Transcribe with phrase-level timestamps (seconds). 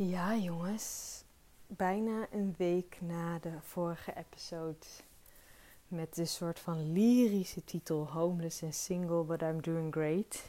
[0.00, 1.24] Ja, jongens.
[1.66, 4.86] Bijna een week na de vorige episode.
[5.88, 10.46] Met de soort van lyrische titel Homeless and Single, but I'm doing great.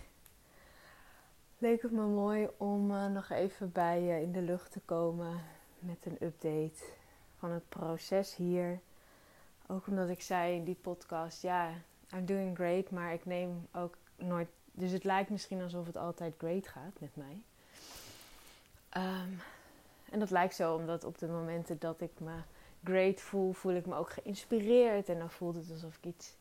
[1.58, 5.42] Leek het me mooi om uh, nog even bij je in de lucht te komen
[5.80, 6.84] met een update
[7.38, 8.80] van het proces hier.
[9.68, 11.74] Ook omdat ik zei in die podcast, ja,
[12.14, 14.50] I'm doing great, maar ik neem ook nooit.
[14.72, 17.44] Dus het lijkt misschien alsof het altijd great gaat met mij.
[19.00, 19.40] Um,
[20.10, 22.36] en dat lijkt zo omdat op de momenten dat ik me
[22.84, 25.10] great voel, voel ik me ook geïnspireerd.
[25.10, 26.38] En dan voelt het alsof ik iets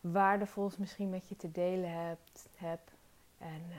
[0.00, 2.18] waardevols misschien met je te delen heb.
[2.54, 2.80] heb.
[3.38, 3.76] En uh,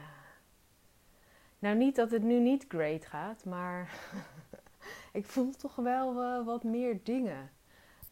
[1.60, 4.00] nou niet dat het nu niet great gaat, maar
[5.12, 7.50] ik voel toch wel uh, wat meer dingen,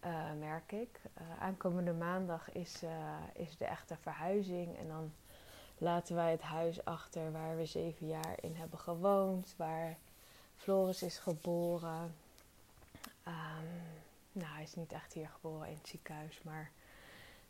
[0.06, 1.02] uh, merk ik.
[1.40, 2.84] aankomende maandag is,
[3.34, 5.12] is de echte verhuizing en dan
[5.78, 9.98] laten wij het huis achter waar we zeven jaar in hebben gewoond, waar
[10.56, 12.16] Floris is geboren.
[13.28, 13.68] Um,
[14.32, 16.72] nou, hij is niet echt hier geboren in het ziekenhuis, maar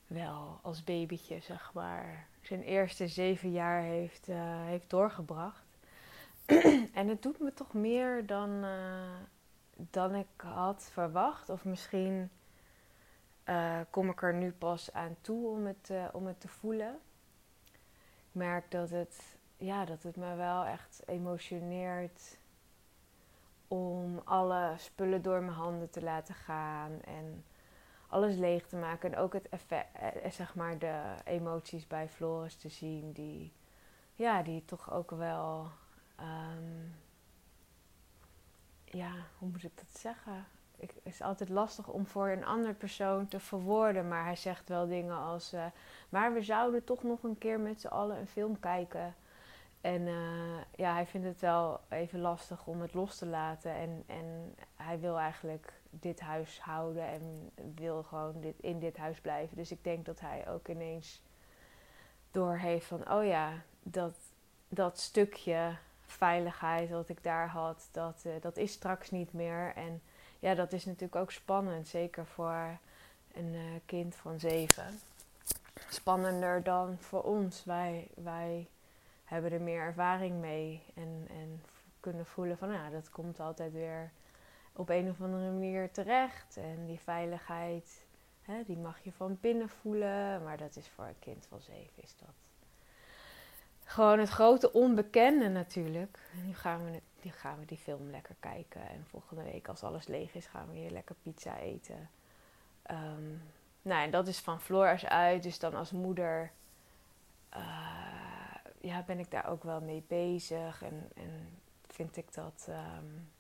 [0.08, 2.28] wel als babytje, zeg maar.
[2.42, 5.64] Zijn eerste zeven jaar heeft, uh, heeft doorgebracht.
[6.94, 9.16] en het doet me toch meer dan, uh,
[9.76, 11.50] dan ik had verwacht.
[11.50, 12.30] Of misschien
[13.46, 17.00] uh, kom ik er nu pas aan toe om het, om het te voelen.
[18.34, 22.38] Merk dat het, ja, dat het me wel echt emotioneert
[23.68, 27.46] om alle spullen door mijn handen te laten gaan en
[28.08, 29.12] alles leeg te maken.
[29.12, 33.54] En ook het effect, eh, zeg maar de emoties bij Floris te zien, die,
[34.14, 35.72] ja, die toch ook wel,
[36.20, 36.96] um,
[38.86, 40.46] ja, hoe moet ik dat zeggen?
[40.92, 44.88] Het is altijd lastig om voor een andere persoon te verwoorden, maar hij zegt wel
[44.88, 45.66] dingen als: uh,
[46.10, 49.16] Maar we zouden toch nog een keer met z'n allen een film kijken.
[49.82, 53.76] En uh, ja, hij vindt het wel even lastig om het los te laten.
[53.76, 59.20] En, en hij wil eigenlijk dit huis houden en wil gewoon dit, in dit huis
[59.20, 59.58] blijven.
[59.58, 61.22] Dus ik denk dat hij ook ineens
[62.32, 63.52] doorheeft van, oh ja,
[63.84, 64.16] dat,
[64.70, 69.74] dat stukje veiligheid wat ik daar had, dat, uh, dat is straks niet meer.
[69.76, 70.02] En
[70.44, 72.78] ja, dat is natuurlijk ook spannend, zeker voor
[73.34, 75.00] een uh, kind van zeven.
[75.90, 77.64] Spannender dan voor ons.
[77.64, 78.68] Wij, wij
[79.24, 80.84] hebben er meer ervaring mee.
[80.94, 81.64] En, en
[82.00, 84.12] kunnen voelen van, nou, dat komt altijd weer
[84.74, 86.58] op een of andere manier terecht.
[86.58, 88.06] En die veiligheid,
[88.42, 90.44] hè, die mag je van binnen voelen.
[90.44, 92.36] Maar dat is voor een kind van zeven, is dat
[93.86, 96.20] gewoon het grote onbekende natuurlijk.
[96.46, 98.90] nu gaan we, gaan we die film lekker kijken.
[98.90, 102.10] En volgende week, als alles leeg is, gaan we weer lekker pizza eten.
[102.92, 103.42] Um,
[103.82, 105.44] nou, en dat is van Floris uit.
[105.44, 106.52] Dus dan als moeder...
[107.56, 108.32] Uh,
[108.80, 110.82] ja, ben ik daar ook wel mee bezig.
[110.82, 112.68] En, en vind ik dat.
[112.70, 113.32] Um,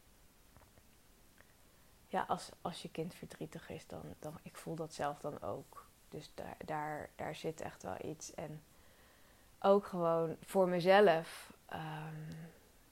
[2.07, 4.39] ja, als, als je kind verdrietig is, dan, dan.
[4.43, 5.85] Ik voel dat zelf dan ook.
[6.09, 8.33] Dus daar, daar, daar zit echt wel iets.
[8.33, 8.63] En
[9.65, 11.53] ook gewoon voor mezelf.
[11.73, 12.51] Um,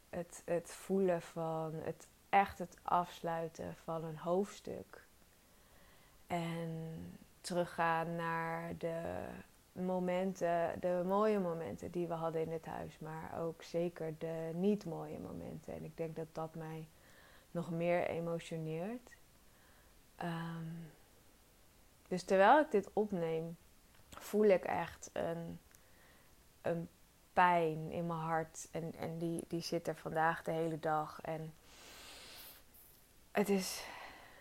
[0.10, 1.74] het, het voelen van.
[1.74, 5.04] Het echt het afsluiten van een hoofdstuk.
[6.28, 6.72] En
[7.42, 9.26] teruggaan naar de
[9.72, 14.86] momenten, de mooie momenten die we hadden in het huis, maar ook zeker de niet
[14.86, 15.74] mooie momenten.
[15.74, 16.88] En ik denk dat dat mij
[17.52, 19.16] nog meer emotioneert.
[20.24, 20.92] Um,
[22.08, 23.58] dus terwijl ik dit opneem,
[24.10, 25.60] voel ik echt een,
[26.62, 26.90] een
[27.34, 28.68] pijn in mijn hart.
[28.72, 31.22] En, en die, die zit er vandaag de hele dag.
[31.22, 31.54] En
[33.32, 33.86] het is,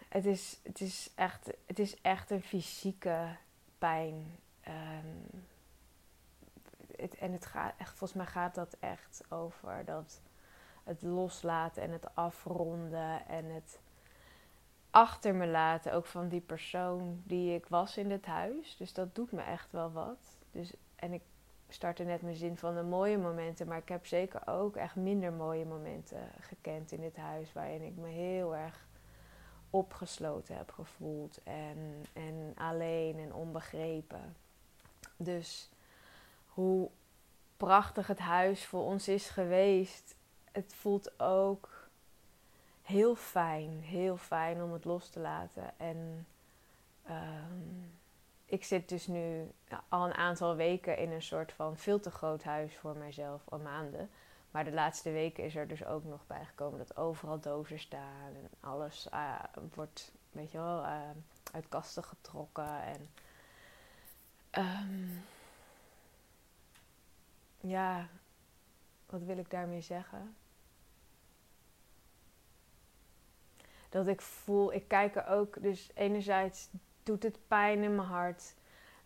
[0.08, 3.36] het is, het is, echt, het is echt een fysieke
[3.78, 4.38] pijn.
[4.68, 5.44] Um,
[6.96, 10.20] het, en het gaat echt, volgens mij gaat dat echt over dat
[10.84, 13.78] het loslaten en het afronden en het
[14.90, 18.76] achter me laten, ook van die persoon die ik was in het huis.
[18.76, 20.36] Dus dat doet me echt wel wat.
[20.50, 21.22] Dus, en ik
[21.72, 25.32] startte net mijn zin van de mooie momenten, maar ik heb zeker ook echt minder
[25.32, 28.86] mooie momenten gekend in dit huis, waarin ik me heel erg
[29.70, 34.36] opgesloten heb gevoeld en, en alleen en onbegrepen.
[35.16, 35.70] Dus
[36.46, 36.90] hoe
[37.56, 40.14] prachtig het huis voor ons is geweest,
[40.52, 41.88] het voelt ook
[42.82, 45.78] heel fijn, heel fijn om het los te laten.
[45.78, 46.26] En
[47.08, 47.98] um,
[48.50, 49.50] ik zit dus nu
[49.88, 53.58] al een aantal weken in een soort van veel te groot huis voor mijzelf, al
[53.58, 54.10] maanden.
[54.50, 58.48] Maar de laatste weken is er dus ook nog bijgekomen dat overal dozen staan en
[58.60, 59.42] alles uh,
[59.74, 61.10] wordt, weet je wel, uh,
[61.52, 62.82] uit kasten getrokken.
[62.82, 63.08] En
[64.58, 65.24] Um,
[67.60, 68.08] ja,
[69.06, 70.36] wat wil ik daarmee zeggen?
[73.88, 76.68] Dat ik voel, ik kijk er ook, dus enerzijds
[77.10, 78.54] doet het pijn in mijn hart.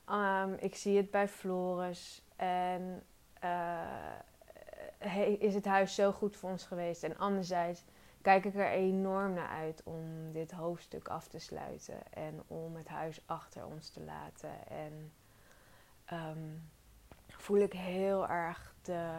[0.05, 2.23] Ehm, ik zie het bij Floris.
[2.37, 3.03] En
[3.45, 7.03] uh, is het huis zo goed voor ons geweest?
[7.03, 7.85] En anderzijds
[8.23, 12.13] kijk ik er enorm naar uit om dit hoofdstuk af te sluiten.
[12.13, 14.67] En om het huis achter ons te laten.
[14.69, 15.13] En
[16.13, 16.71] um,
[17.29, 19.13] voel ik heel erg de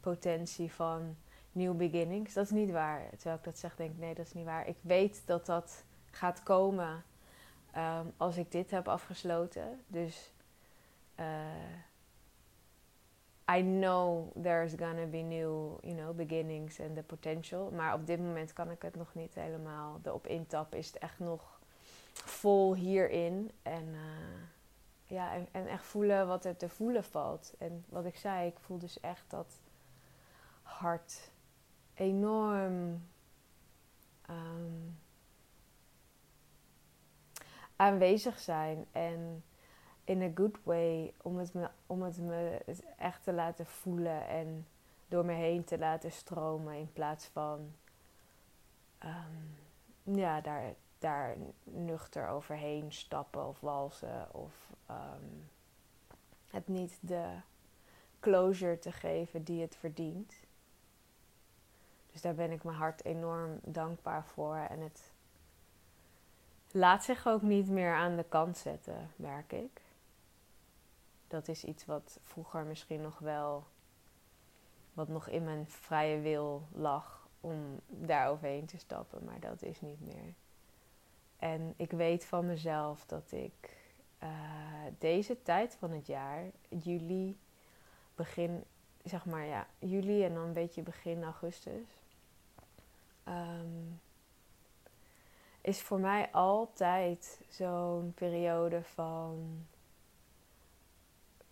[0.00, 1.16] potentie van
[1.52, 2.34] new beginnings.
[2.34, 3.08] Dat is niet waar.
[3.10, 4.68] Terwijl ik dat zeg, denk ik, nee, dat is niet waar.
[4.68, 7.04] Ik weet dat dat gaat komen
[7.76, 9.80] um, als ik dit heb afgesloten.
[9.86, 10.32] Dus
[11.20, 11.24] uh,
[13.56, 17.70] I know there's gonna be new, you know, beginnings and the potential.
[17.70, 20.78] Maar op dit moment kan ik het nog niet helemaal erop intappen.
[20.78, 21.60] Is het echt nog
[22.12, 23.50] vol hierin.
[23.62, 24.42] En, uh,
[25.06, 27.54] ja, en, en, echt voelen wat er te voelen valt.
[27.58, 29.60] En wat ik zei, ik voel dus echt dat
[30.62, 31.30] hart
[31.94, 33.02] enorm
[34.30, 34.98] um,
[37.76, 38.86] aanwezig zijn.
[38.92, 39.44] En
[40.04, 42.60] in a good way, om het, me, om het me
[42.96, 44.66] echt te laten voelen en
[45.08, 47.72] door me heen te laten stromen in plaats van
[49.04, 55.48] um, ja, daar, daar nuchter overheen stappen of walsen of um,
[56.50, 57.26] het niet de
[58.20, 60.34] closure te geven die het verdient.
[62.12, 65.12] Dus daar ben ik mijn hart enorm dankbaar voor en het
[66.76, 69.80] laat zich ook niet meer aan de kant zetten, merk ik.
[71.28, 73.66] Dat is iets wat vroeger misschien nog wel,
[74.92, 79.80] wat nog in mijn vrije wil lag om daar overheen te stappen, maar dat is
[79.80, 80.34] niet meer.
[81.38, 83.76] En ik weet van mezelf dat ik
[84.22, 84.30] uh,
[84.98, 87.38] deze tijd van het jaar, juli,
[88.14, 88.64] begin,
[89.04, 91.86] zeg maar ja, juli en dan een beetje begin augustus,
[93.28, 94.00] um,
[95.66, 99.66] is voor mij altijd zo'n periode van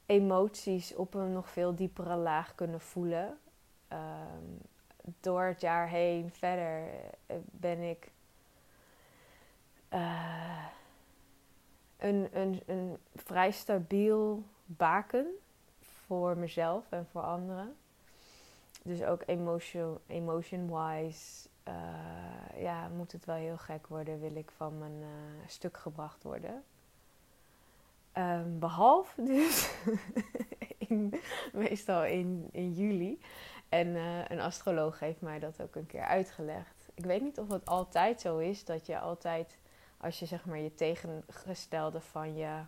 [0.06, 3.38] emoties op een nog veel diepere laag kunnen voelen.
[3.92, 4.60] Um,
[5.20, 6.88] door het jaar heen verder
[7.26, 8.10] eh, ben ik
[9.94, 10.64] uh,
[11.96, 15.26] een, een, een vrij stabiel baken
[15.80, 17.76] voor mezelf en voor anderen.
[18.82, 24.78] Dus ook emotion, emotion-wise uh, ja, moet het wel heel gek worden, wil ik van
[24.78, 25.08] mijn uh,
[25.46, 26.64] stuk gebracht worden.
[28.18, 29.70] Um, behalve dus
[30.88, 31.14] in,
[31.52, 33.20] meestal in, in juli.
[33.68, 36.88] En uh, een astroloog heeft mij dat ook een keer uitgelegd.
[36.94, 39.58] Ik weet niet of het altijd zo is dat je altijd,
[39.96, 42.62] als je zeg maar je tegengestelde van je,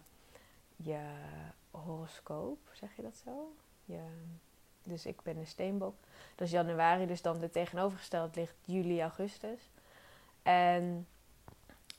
[0.76, 1.00] je
[1.70, 3.54] horoscoop, zeg je dat zo?
[3.84, 4.02] Je,
[4.87, 5.94] dus ik ben een steenbok.
[6.35, 9.71] Dat is januari, dus dan de tegenovergesteld ligt juli, augustus.
[10.43, 11.06] En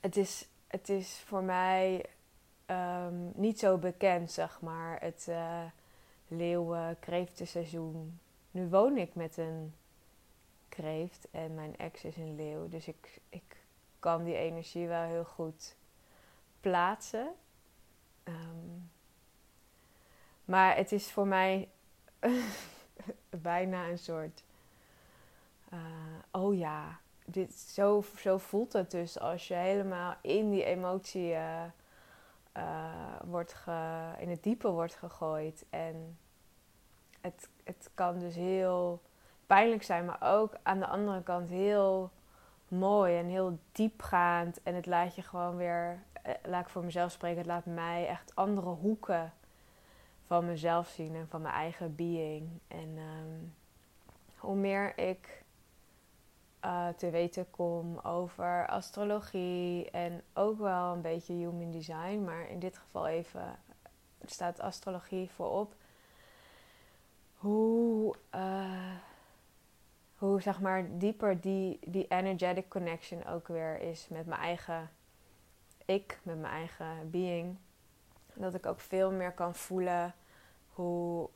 [0.01, 2.05] het is, het is voor mij
[2.65, 5.63] um, niet zo bekend, zeg maar, het uh,
[6.27, 8.19] leeuwen-kreeftenseizoen.
[8.51, 9.75] Nu woon ik met een
[10.69, 12.67] kreeft en mijn ex is een leeuw.
[12.67, 13.57] Dus ik, ik
[13.99, 15.75] kan die energie wel heel goed
[16.59, 17.29] plaatsen.
[18.23, 18.89] Um,
[20.45, 21.69] maar het is voor mij
[23.29, 24.43] bijna een soort.
[25.73, 25.79] Uh,
[26.31, 31.63] oh ja, dit, zo, zo voelt het dus als je helemaal in die emotie uh,
[32.57, 32.61] uh,
[33.23, 33.55] wordt
[34.19, 35.65] in het diepe wordt gegooid.
[35.69, 36.17] En
[37.21, 39.01] het, het kan dus heel
[39.47, 42.11] pijnlijk zijn, maar ook aan de andere kant heel
[42.67, 44.63] mooi en heel diepgaand.
[44.63, 45.99] En het laat je gewoon weer,
[46.43, 49.33] laat ik voor mezelf spreken, het laat mij echt andere hoeken
[50.27, 52.49] van mezelf zien en van mijn eigen being.
[52.67, 53.53] En um,
[54.35, 55.43] hoe meer ik
[56.65, 62.59] uh, te weten kom over astrologie en ook wel een beetje human design, maar in
[62.59, 63.59] dit geval even
[64.25, 65.73] staat astrologie voorop.
[67.35, 68.95] Hoe, uh,
[70.15, 74.89] hoe zeg maar dieper die, die energetic connection ook weer is met mijn eigen
[75.85, 77.57] ik, met mijn eigen being
[78.37, 80.15] dat ik ook veel meer kan voelen
[80.67, 81.29] hoe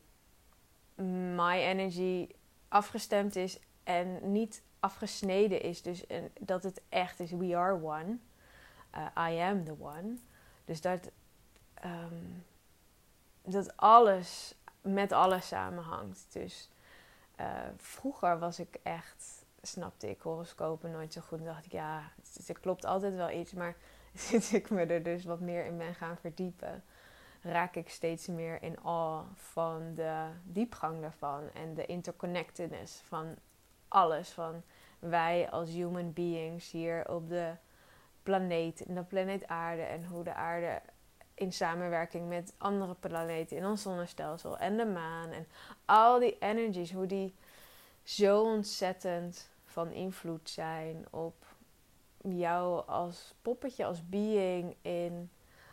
[1.36, 2.30] my energy
[2.68, 5.82] afgestemd is en niet afgesneden is.
[5.82, 6.04] Dus
[6.40, 8.18] dat het echt is, we are one.
[8.96, 10.18] Uh, I am the one.
[10.66, 11.12] Dus dat,
[11.86, 12.46] um,
[13.42, 16.26] dat alles met alles samenhangt.
[16.30, 16.70] Dus
[17.40, 21.40] uh, vroeger was ik echt, snapte ik horoscopen nooit zo goed.
[21.40, 22.12] En dacht ik, ja,
[22.46, 23.54] het, klopt altijd wel iets.
[23.54, 23.76] Maar
[24.14, 26.84] sinds ik me er dus wat meer in ben gaan verdiepen,
[27.42, 33.36] raak ik steeds meer in awe van de diepgang daarvan en de interconnectedness van
[33.88, 34.30] alles.
[34.30, 34.62] Van
[35.00, 37.52] wij als human beings hier op de
[38.24, 40.82] planeet, in de planeet Aarde en hoe de aarde
[41.34, 45.48] in samenwerking met andere planeten in ons zonnestelsel en de maan en
[45.86, 47.36] al die energies, hoe die
[48.04, 51.46] zo ontzettend van invloed zijn op
[52.22, 55.32] jou als poppetje, als being in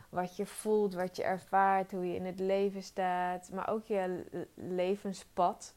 [0.09, 4.25] wat je voelt, wat je ervaart, hoe je in het leven staat, maar ook je
[4.53, 5.73] levenspad.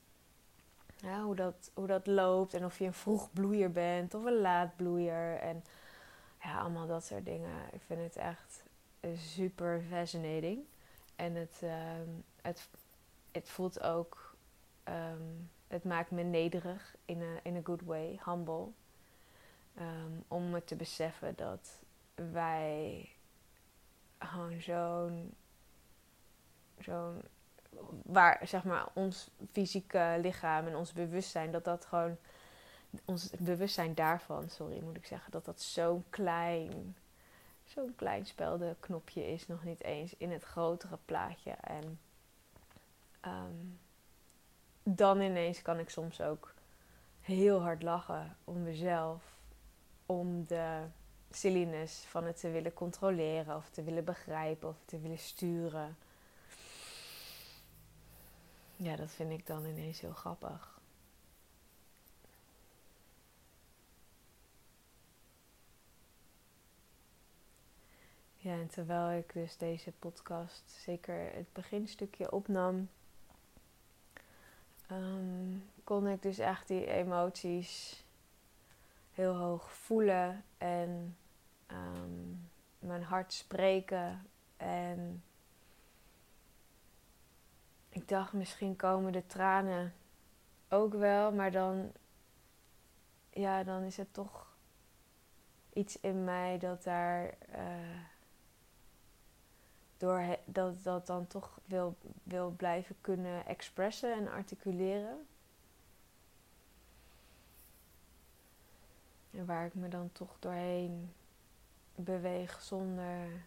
[0.96, 4.40] Ja, hoe, dat, hoe dat loopt en of je een vroeg bloeier bent of een
[4.40, 5.38] laat bloeier.
[5.38, 5.64] En
[6.42, 7.56] ja, allemaal dat soort dingen.
[7.72, 8.64] Ik vind het echt
[9.16, 10.60] super fascinating.
[11.16, 12.08] En het, ehm,
[12.42, 12.68] het,
[13.32, 14.36] het voelt ook,
[14.84, 15.22] ehm,
[15.68, 18.66] het maakt me nederig in een in a good way, humble.
[19.78, 21.82] Um, om me te beseffen dat
[22.14, 23.08] wij
[24.26, 25.34] gewoon zo'n,
[26.78, 27.22] zo'n,
[28.02, 32.16] waar zeg maar ons fysieke lichaam en ons bewustzijn, dat dat gewoon,
[33.04, 36.96] ons bewustzijn daarvan, sorry moet ik zeggen, dat dat zo'n klein,
[37.64, 41.50] zo'n klein speldenknopje is, nog niet eens in het grotere plaatje.
[41.50, 42.00] En
[43.26, 43.78] um,
[44.82, 46.54] dan ineens kan ik soms ook
[47.20, 49.22] heel hard lachen om mezelf,
[50.06, 50.82] om de
[51.36, 55.96] silliness van het te willen controleren of te willen begrijpen of te willen sturen.
[58.76, 60.80] Ja, dat vind ik dan ineens heel grappig.
[68.36, 72.88] Ja, en terwijl ik dus deze podcast zeker het beginstukje opnam,
[74.86, 78.04] ehm, kon ik dus echt die emoties
[79.12, 81.16] heel hoog voelen en
[81.72, 82.48] um,
[82.78, 84.26] mijn hart spreken.
[84.56, 85.22] En
[87.88, 89.94] ik dacht, misschien komen de tranen
[90.68, 91.92] ook wel, maar dan,
[93.30, 94.56] ja, dan is het toch
[95.72, 97.34] iets in mij dat daar.
[97.56, 98.00] Uh,
[100.02, 105.26] door dat, dat dan toch wil, wil blijven kunnen expressen en articuleren.
[109.30, 111.12] En waar ik me dan toch doorheen
[111.94, 113.44] beweeg zonder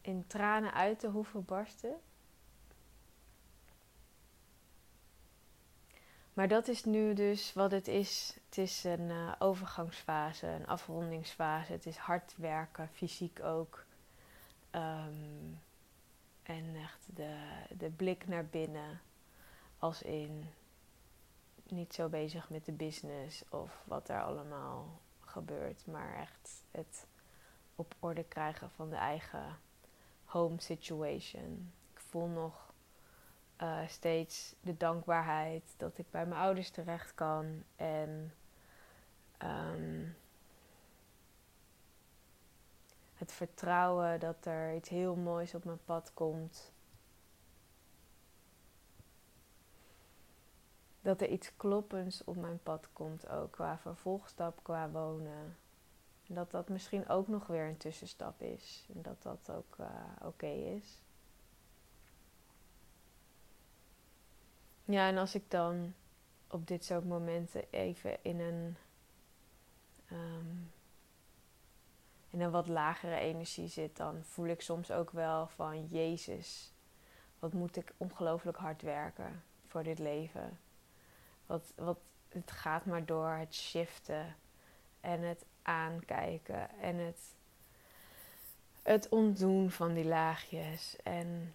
[0.00, 2.00] in tranen uit te hoeven barsten.
[6.32, 8.38] Maar dat is nu dus wat het is.
[8.48, 11.72] Het is een uh, overgangsfase, een afrondingsfase.
[11.72, 13.84] Het is hard werken, fysiek ook.
[14.70, 15.60] Um,
[16.42, 17.36] en echt de,
[17.76, 19.00] de blik naar binnen.
[19.78, 20.50] Als in
[21.68, 25.86] niet zo bezig met de business of wat er allemaal gebeurt.
[25.86, 27.06] Maar echt het
[27.80, 29.58] op orde krijgen van de eigen
[30.24, 31.72] home situation.
[31.92, 32.72] Ik voel nog
[33.62, 37.62] uh, steeds de dankbaarheid dat ik bij mijn ouders terecht kan.
[37.76, 38.34] En
[39.42, 40.16] um,
[43.14, 46.72] het vertrouwen dat er iets heel moois op mijn pad komt.
[51.02, 55.56] Dat er iets kloppends op mijn pad komt ook qua vervolgstap, qua wonen
[56.34, 58.86] dat dat misschien ook nog weer een tussenstap is.
[58.94, 59.86] En dat dat ook uh,
[60.22, 61.02] oké is.
[64.84, 65.94] Ja, en als ik dan
[66.48, 68.76] op dit soort momenten even in een,
[70.12, 70.72] um,
[72.30, 76.72] in een wat lagere energie zit, dan voel ik soms ook wel van Jezus,
[77.38, 80.58] wat moet ik ongelooflijk hard werken voor dit leven.
[81.46, 84.36] Wat, wat, het gaat maar door, het shiften
[85.00, 87.34] en het aankijken en het,
[88.82, 90.96] het ontdoen van die laagjes.
[91.02, 91.54] En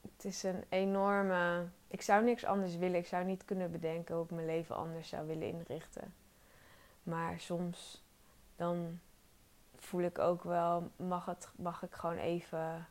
[0.00, 1.66] het is een enorme.
[1.88, 2.98] Ik zou niks anders willen.
[2.98, 6.14] Ik zou niet kunnen bedenken hoe ik mijn leven anders zou willen inrichten.
[7.02, 8.02] Maar soms
[8.56, 9.00] dan
[9.76, 12.86] voel ik ook wel, mag, het, mag ik gewoon even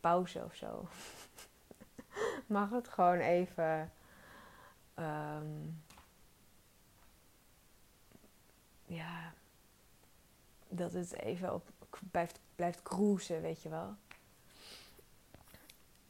[0.00, 0.88] pauze of zo?
[2.46, 3.92] mag het gewoon even
[4.98, 5.82] um,
[8.86, 9.32] ja,
[10.76, 11.70] dat het even op
[12.10, 13.94] blijft, blijft cruisen, weet je wel.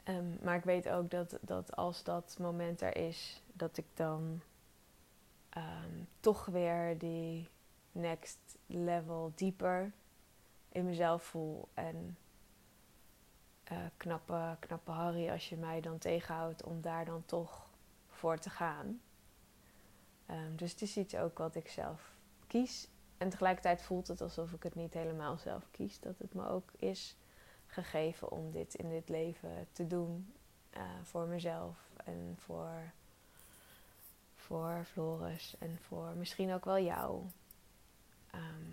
[0.05, 4.41] Ehm, maar ik weet ook dat, dat als dat moment er is, dat ik dan
[5.49, 7.49] ehm, toch weer die
[7.93, 9.93] next level dieper
[10.69, 11.69] in mezelf voel.
[11.75, 12.17] En
[13.73, 17.71] uh, knappe, knappe Harry als je mij dan tegenhoudt om daar dan toch
[18.09, 19.01] voor te gaan.
[20.31, 22.13] Um, dus het is iets ook wat ik zelf
[22.47, 22.89] kies.
[23.23, 26.01] En tegelijkertijd voelt het alsof ik het niet helemaal zelf kies.
[26.01, 27.17] Dat het me ook is
[27.67, 30.33] gegeven om dit in dit leven te doen.
[30.77, 32.93] Uh, voor mezelf en voor,
[34.37, 37.23] voor Floris en voor misschien ook wel jou.
[38.31, 38.71] Ehm,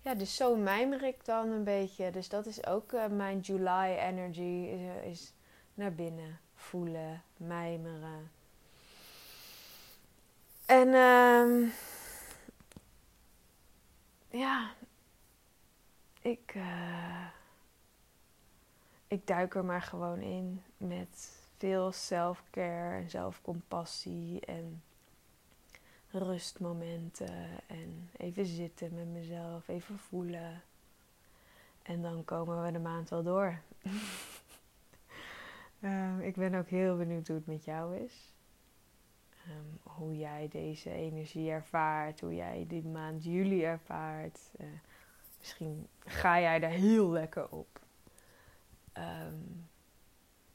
[0.00, 2.10] ja, dus zo mijmer ik dan een beetje.
[2.10, 4.68] Dus dat is ook uh, mijn July energy.
[4.68, 5.32] Is, eh, is,
[5.74, 8.30] naar binnen voelen, mijmeren.
[10.66, 11.72] En um,
[14.38, 14.74] ja,
[16.20, 17.26] ik, uh,
[19.06, 24.82] ik duik er maar gewoon in met veel self-care en zelfcompassie en
[26.10, 30.62] rustmomenten en even zitten met mezelf, even voelen.
[31.82, 33.58] En dan komen we de maand wel door.
[35.80, 38.33] um, ik ben ook heel benieuwd hoe het met jou is.
[39.48, 44.40] Um, hoe jij deze energie ervaart, hoe jij die maand juli ervaart.
[44.60, 44.66] Uh,
[45.38, 47.80] misschien ga jij daar heel lekker op.
[48.98, 49.68] Um,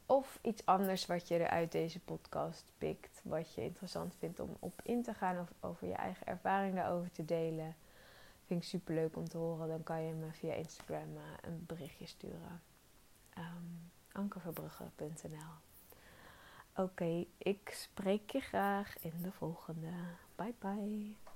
[0.05, 4.57] of iets anders wat je er uit deze podcast pikt, wat je interessant vindt om
[4.59, 7.75] op in te gaan of over je eigen ervaring daarover te delen.
[8.45, 9.67] Vind ik super leuk om te horen.
[9.67, 12.61] Dan kan je me via Instagram uh, een berichtje sturen.
[13.37, 15.68] Um, ankerverbrugge.nl
[16.79, 19.89] Oké, ik spreek je graag in de volgende.
[20.35, 21.28] Bye bye.